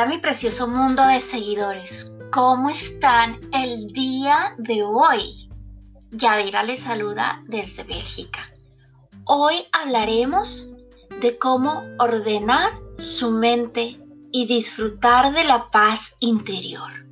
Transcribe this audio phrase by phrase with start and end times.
[0.00, 5.50] Hola mi precioso mundo de seguidores, ¿cómo están el día de hoy?
[6.10, 8.50] Yadira les saluda desde Bélgica.
[9.26, 10.70] Hoy hablaremos
[11.20, 13.98] de cómo ordenar su mente
[14.32, 17.06] y disfrutar de la paz interior.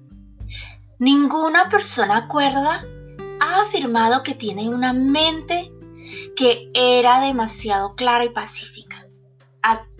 [0.99, 2.87] Ninguna persona cuerda
[3.41, 5.71] ha afirmado que tiene una mente
[6.35, 8.88] que era demasiado clara y pacífica.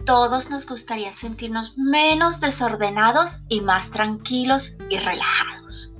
[0.09, 5.93] Todos nos gustaría sentirnos menos desordenados y más tranquilos y relajados.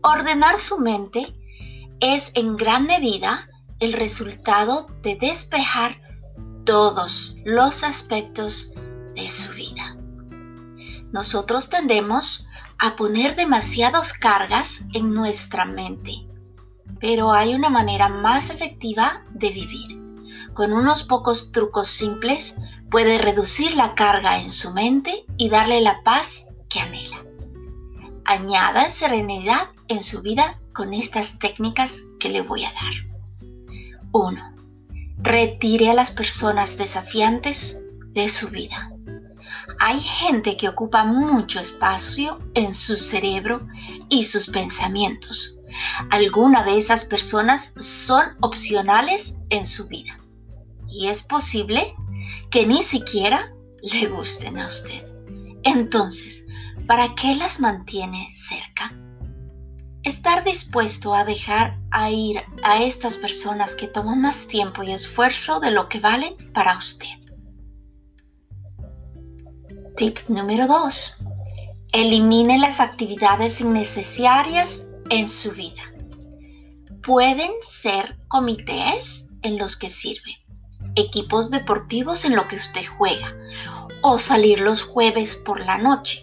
[0.00, 1.34] Ordenar su mente
[1.98, 6.00] es en gran medida el resultado de despejar
[6.64, 8.72] todos los aspectos
[9.16, 9.96] de su vida.
[11.10, 12.46] Nosotros tendemos
[12.78, 16.28] a poner demasiadas cargas en nuestra mente,
[17.00, 20.06] pero hay una manera más efectiva de vivir.
[20.54, 22.56] Con unos pocos trucos simples
[22.90, 27.24] puede reducir la carga en su mente y darle la paz que anhela.
[28.24, 32.94] Añada serenidad en su vida con estas técnicas que le voy a dar.
[34.12, 34.54] 1.
[35.18, 38.90] Retire a las personas desafiantes de su vida.
[39.78, 43.66] Hay gente que ocupa mucho espacio en su cerebro
[44.08, 45.58] y sus pensamientos.
[46.10, 50.18] Algunas de esas personas son opcionales en su vida.
[50.88, 51.94] Y es posible
[52.56, 55.06] que ni siquiera le gusten a usted.
[55.62, 56.46] Entonces,
[56.86, 58.98] ¿para qué las mantiene cerca?
[60.02, 65.60] Estar dispuesto a dejar a ir a estas personas que toman más tiempo y esfuerzo
[65.60, 67.18] de lo que valen para usted.
[69.98, 71.26] Tip número 2.
[71.92, 75.82] Elimine las actividades innecesarias en su vida.
[77.02, 80.45] Pueden ser comités en los que sirve
[80.96, 83.36] equipos deportivos en lo que usted juega
[84.02, 86.22] o salir los jueves por la noche.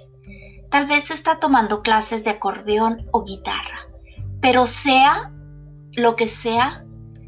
[0.70, 3.88] Tal vez está tomando clases de acordeón o guitarra,
[4.42, 5.32] pero sea
[5.92, 6.84] lo que sea,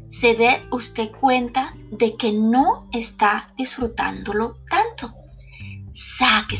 [0.06, 5.14] se dé usted cuenta de que no está disfrutándolo tanto.
[5.92, 6.56] Saque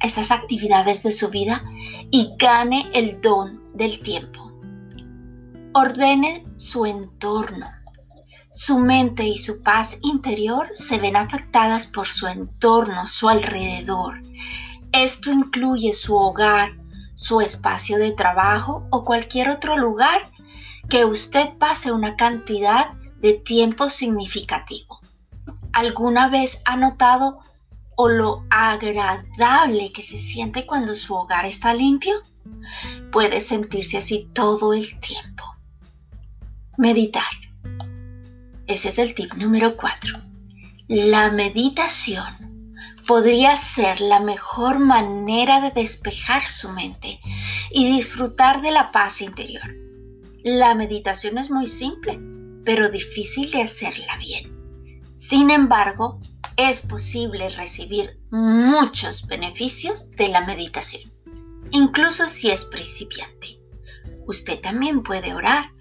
[0.00, 1.62] esas actividades de su vida
[2.10, 4.52] y gane el don del tiempo.
[5.72, 7.66] Ordene su entorno
[8.50, 14.20] su mente y su paz interior se ven afectadas por su entorno, su alrededor.
[14.92, 16.72] Esto incluye su hogar,
[17.14, 20.22] su espacio de trabajo o cualquier otro lugar
[20.88, 25.00] que usted pase una cantidad de tiempo significativo.
[25.72, 27.38] ¿Alguna vez ha notado
[27.94, 32.16] o lo agradable que se siente cuando su hogar está limpio?
[33.12, 35.44] Puede sentirse así todo el tiempo.
[36.76, 37.49] Meditar.
[38.70, 40.16] Ese es el tip número 4.
[40.86, 47.18] La meditación podría ser la mejor manera de despejar su mente
[47.72, 49.74] y disfrutar de la paz interior.
[50.44, 52.20] La meditación es muy simple,
[52.64, 54.56] pero difícil de hacerla bien.
[55.16, 56.20] Sin embargo,
[56.56, 61.10] es posible recibir muchos beneficios de la meditación,
[61.72, 63.58] incluso si es principiante.
[64.28, 65.72] Usted también puede orar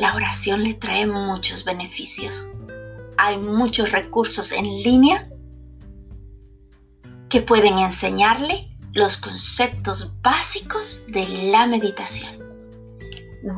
[0.00, 2.50] la oración le trae muchos beneficios.
[3.18, 5.28] Hay muchos recursos en línea
[7.28, 12.32] que pueden enseñarle los conceptos básicos de la meditación.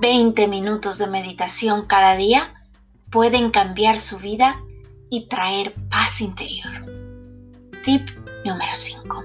[0.01, 2.53] 20 minutos de meditación cada día
[3.13, 4.61] pueden cambiar su vida
[5.11, 6.87] y traer paz interior.
[7.85, 8.11] Tip
[8.45, 9.25] número 5.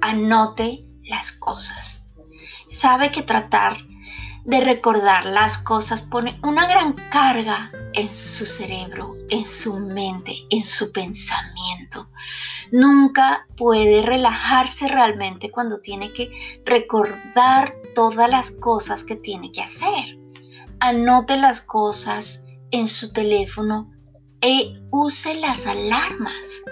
[0.00, 2.06] Anote las cosas.
[2.70, 3.85] Sabe que tratar
[4.46, 10.64] de recordar las cosas pone una gran carga en su cerebro, en su mente, en
[10.64, 12.08] su pensamiento.
[12.70, 20.16] Nunca puede relajarse realmente cuando tiene que recordar todas las cosas que tiene que hacer.
[20.78, 23.90] Anote las cosas en su teléfono
[24.40, 26.62] e use las alarmas.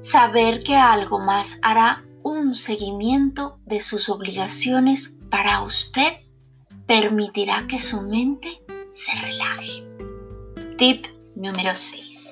[0.00, 6.14] Saber que algo más hará un seguimiento de sus obligaciones para usted
[6.88, 8.62] permitirá que su mente
[8.92, 9.84] se relaje.
[10.78, 11.04] Tip
[11.36, 12.30] número 6.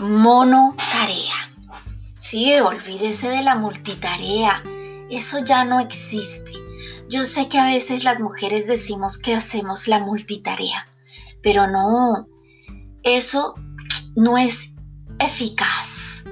[0.00, 1.50] Monotarea.
[2.20, 4.62] Sí, olvídese de la multitarea.
[5.10, 6.52] Eso ya no existe.
[7.08, 10.86] Yo sé que a veces las mujeres decimos que hacemos la multitarea,
[11.42, 12.28] pero no,
[13.02, 13.54] eso
[14.14, 14.76] no es
[15.18, 16.24] eficaz.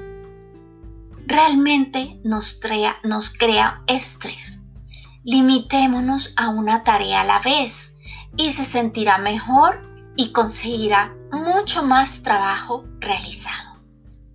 [1.26, 2.60] Realmente nos,
[3.04, 4.61] nos crea estrés
[5.24, 7.96] Limitémonos a una tarea a la vez
[8.36, 13.80] y se sentirá mejor y conseguirá mucho más trabajo realizado.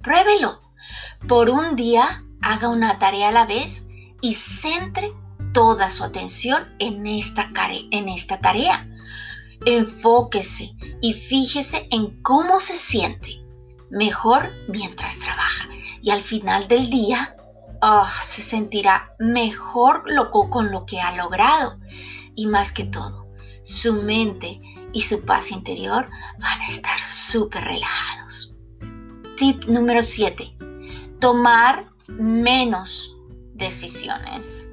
[0.02, 0.62] Pruébelo.
[1.28, 3.88] Por un día haga una tarea a la vez
[4.22, 5.12] y centre
[5.54, 7.52] toda su atención en esta,
[8.42, 8.88] tarea.
[9.66, 13.42] Enfóquese y fíjese en cómo se siente
[13.90, 15.68] mejor mientras trabaja.
[16.02, 17.36] Y al final del día,
[17.82, 21.78] ah, se sentirá mejor loco con lo que ha logrado.
[22.36, 23.28] Y más que todo,
[23.64, 24.60] su mente
[24.94, 26.08] y su paz interior
[26.40, 28.56] van a estar súper relajados.
[29.38, 30.56] Tip número 7.
[31.20, 33.16] Tomar menos
[33.54, 34.70] decisiones.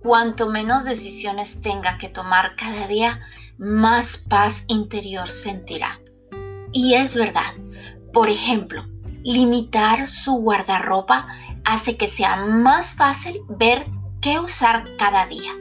[0.00, 3.20] Cuanto menos decisiones tenga que tomar cada día,
[3.56, 6.00] más paz interior sentirá.
[6.72, 7.54] Y es verdad.
[8.12, 8.84] Por ejemplo,
[9.22, 11.26] limitar su guardarropa
[11.64, 13.86] hace que sea más fácil ver
[14.20, 15.52] qué usar cada día.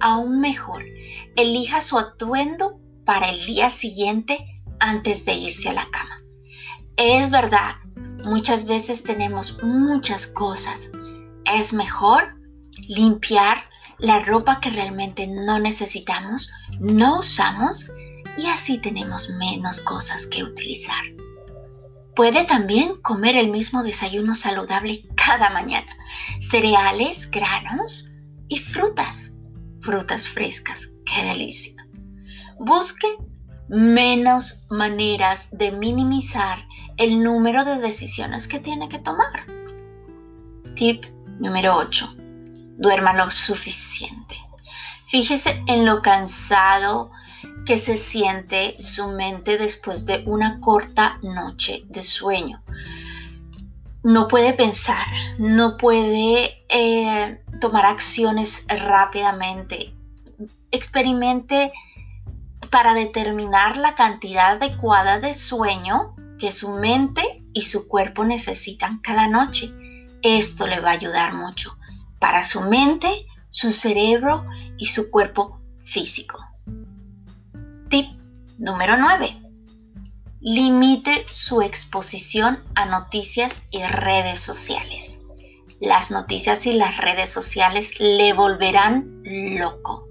[0.00, 0.84] Aún mejor,
[1.36, 4.38] elija su atuendo para el día siguiente
[4.80, 6.18] antes de irse a la cama.
[6.96, 7.76] Es verdad,
[8.24, 10.90] muchas veces tenemos muchas cosas.
[11.44, 12.36] Es mejor
[12.88, 13.64] limpiar
[13.98, 16.50] la ropa que realmente no necesitamos,
[16.80, 17.90] no usamos
[18.36, 21.04] y así tenemos menos cosas que utilizar.
[22.14, 25.96] Puede también comer el mismo desayuno saludable cada mañana.
[26.40, 28.10] Cereales, granos
[28.48, 29.32] y frutas.
[29.80, 30.92] Frutas frescas.
[31.04, 31.74] ¡Qué delicia!
[32.58, 33.16] Busque
[33.68, 36.66] menos maneras de minimizar
[36.96, 39.46] el número de decisiones que tiene que tomar.
[40.74, 41.04] Tip
[41.38, 42.16] número 8
[42.76, 44.36] duerma lo suficiente.
[45.06, 47.10] Fíjese en lo cansado
[47.66, 52.62] que se siente su mente después de una corta noche de sueño.
[54.04, 55.06] No puede pensar,
[55.38, 59.94] no puede eh, tomar acciones rápidamente.
[60.70, 61.72] Experimente
[62.70, 69.26] para determinar la cantidad adecuada de sueño que su mente y su cuerpo necesitan cada
[69.26, 69.72] noche.
[70.20, 71.74] Esto le va a ayudar mucho
[72.18, 73.08] para su mente,
[73.48, 74.44] su cerebro
[74.76, 76.44] y su cuerpo físico.
[77.88, 78.08] Tip
[78.58, 79.43] número 9.
[80.46, 85.18] Limite su exposición a noticias y redes sociales.
[85.80, 90.06] Las noticias y las redes sociales le volverán loco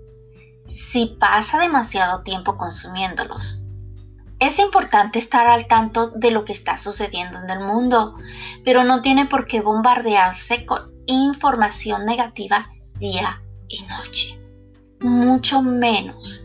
[0.66, 3.64] si pasa demasiado tiempo consumiéndolos.
[4.40, 8.16] Es importante estar al tanto de lo que está sucediendo en el mundo,
[8.66, 14.40] pero no tiene por qué bombardearse con información negativa día y noche.
[15.00, 16.44] Mucho menos.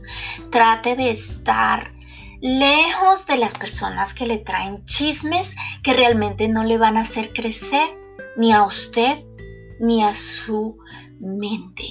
[0.51, 1.97] Trate de estar
[2.41, 7.33] lejos de las personas que le traen chismes que realmente no le van a hacer
[7.33, 7.89] crecer
[8.37, 9.19] ni a usted
[9.81, 10.79] ni a su
[11.21, 11.85] mente.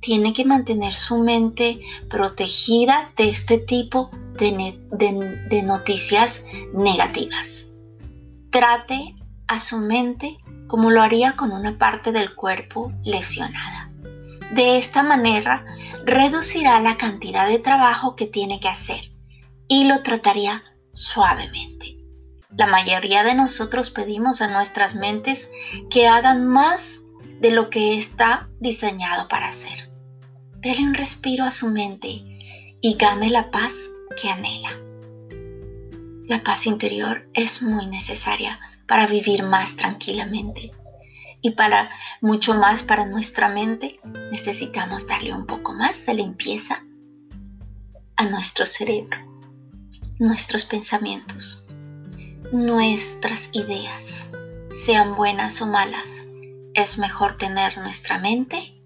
[0.00, 7.66] Tiene que mantener su mente protegida de este tipo de, noticias negativas.
[8.50, 9.14] Trate
[9.46, 10.38] a su mente
[10.68, 13.90] como lo haría con una parte del cuerpo lesionada.
[14.52, 15.64] De esta manera,
[16.04, 19.10] reducirá la cantidad de trabajo que tiene que hacer
[19.70, 20.62] y lo trataría
[20.92, 21.96] suavemente.
[22.56, 25.48] La mayoría de nosotros pedimos a nuestras mentes
[25.90, 27.02] que hagan más
[27.40, 29.88] de lo que está diseñado para hacer.
[30.56, 32.08] Dele un respiro a su mente
[32.80, 33.74] y gane la paz
[34.20, 34.76] que anhela.
[36.26, 38.58] La paz interior es muy necesaria
[38.88, 40.72] para vivir más tranquilamente.
[41.42, 44.00] Y para mucho más para nuestra mente,
[44.32, 46.82] necesitamos darle un poco más de limpieza
[48.16, 49.16] a nuestro cerebro,
[50.20, 51.66] nuestros pensamientos,
[52.52, 54.30] nuestras ideas,
[54.74, 56.26] sean buenas o malas.
[56.74, 58.78] Es mejor tener nuestra mente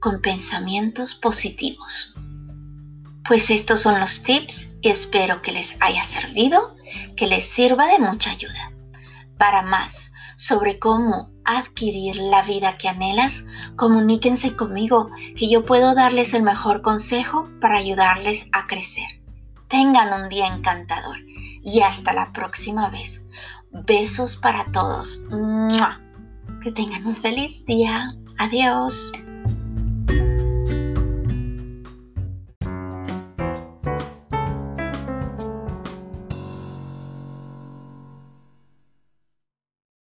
[0.00, 2.14] con pensamientos positivos.
[3.28, 6.74] Pues estos son los tips y espero que les haya servido,
[7.14, 8.72] que les sirva de mucha ayuda.
[9.36, 13.44] Para más sobre cómo adquirir la vida que anhelas,
[13.76, 19.23] comuníquense conmigo que yo puedo darles el mejor consejo para ayudarles a crecer.
[19.74, 21.16] Tengan un día encantador
[21.64, 23.26] y hasta la próxima vez.
[23.72, 25.20] Besos para todos.
[26.62, 28.14] Que tengan un feliz día.
[28.38, 29.10] Adiós.